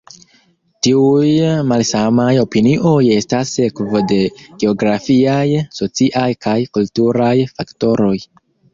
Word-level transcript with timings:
Tiuj 0.85 1.27
malsamaj 1.71 2.31
opinioj 2.45 2.95
estas 3.17 3.53
sekvo 3.59 4.03
de 4.15 4.19
geografiaj, 4.65 5.45
sociaj 5.83 6.29
kaj 6.49 6.59
kulturaj 6.75 7.33
faktoroj. 7.57 8.15